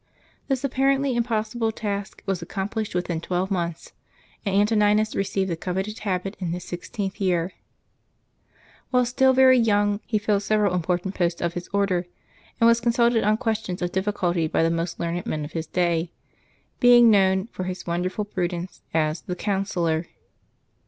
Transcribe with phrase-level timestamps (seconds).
[0.47, 3.93] This apparently impossible task was ac complished within twelve months;
[4.43, 7.53] and Antoninus received the coveted habit in his sixteenth year.
[8.89, 12.07] While still very young, he filled several important posts of his Order,
[12.59, 16.11] and was consulted on questions of difficulty by the most learned men of his day;
[16.79, 20.07] being known, for his wonderful prudence, as" the Counsellor."